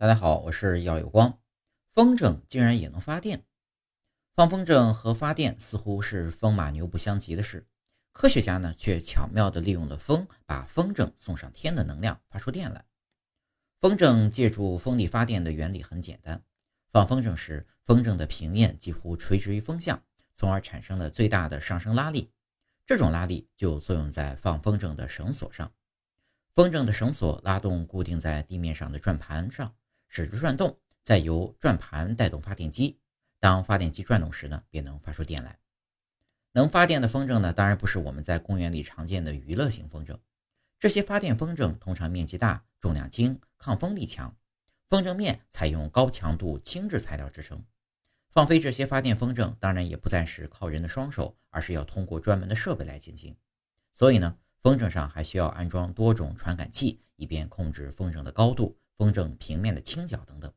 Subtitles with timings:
[0.00, 1.40] 大家好，我是耀有光。
[1.92, 3.42] 风筝竟然也能发电，
[4.36, 7.66] 放风筝和发电似乎是风马牛不相及的事。
[8.12, 12.84] 科学家呢，却巧妙地利用了风，把风筝送上天的能量发出电来。
[13.80, 16.44] 风筝借助风力发电的原理很简单：
[16.92, 20.00] 放风筝时，风筝的平面几乎垂直于风向，
[20.32, 22.30] 从而产生了最大的上升拉力。
[22.86, 25.72] 这种拉力就作用在放风筝的绳索上，
[26.54, 29.74] 风筝的绳索拉动固定在地面上的转盘上。
[30.08, 32.98] 使之转动，再由转盘带动发电机。
[33.38, 35.58] 当发电机转动时呢，便能发出电来。
[36.52, 40.18] 能发电的风筝呢，当然不是我们在公园里常见的娱乐型风筝。
[40.80, 44.34] 这些发电风筝通常面积大、重量轻、抗风力强。
[44.88, 47.62] 风筝面采用高强度轻质材料制成。
[48.30, 53.36] 放飞这些发电风筝，当然也不再是靠人的双手，而是要通过专门的设备来进行。
[53.92, 58.78] 所以呢，风筝上还需要安装多种传感器，以便控制风筝的高度。
[58.98, 60.52] 风筝平面的倾角等等，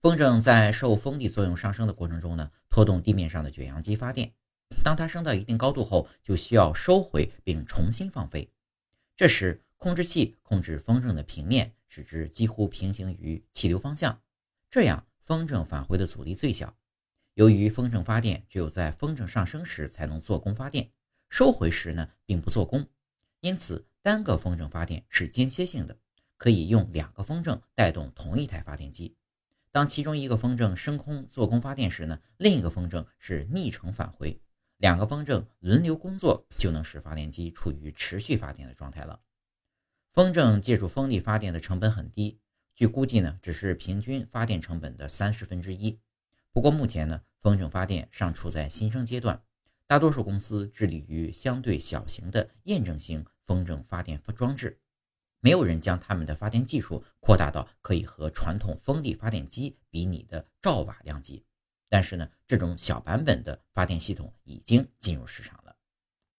[0.00, 4.32] 风筝在受风力作用上升的过程中呢，拖动地面上的卷扬机发电。
[4.82, 8.50] 当它升到一定高度后，就需要收回并重新放飞。
[9.14, 14.22] 这时，控制器控制风筝的平面，使之几乎平行于气流方向，
[14.70, 16.74] 这样风筝返回的阻力最小。
[17.34, 20.90] 由于风筝发电只有在风筝上升时才能做功发电，
[21.28, 22.88] 收回时呢并不做功，
[23.40, 25.98] 因此单个风筝发电是间歇性的。
[26.36, 29.16] 可以用两个风筝带动同一台发电机。
[29.72, 34.40] 当其中一个风筝升空做功发电时呢，另一个风筝是逆程返回。
[34.78, 39.20] 两个风筝轮流工作，就能使发电机处于持续发电的状态了。
[40.12, 42.38] 风筝借助风力发电的成本很低，
[42.74, 45.98] 据估计呢，只是平均发电成本的三十分之一。
[46.52, 49.42] 不过目前呢，风筝发电尚处在新生阶段，
[49.86, 54.78] 大多数公司致力于相对小型的验证型风筝发电装置。
[55.40, 61.44] 没有人将他们的发电技术扩大到可以和传统风力发电机比拟的兆瓦量级，
[61.88, 65.65] 但是呢，这种小版本的发电系统已经进入市场了。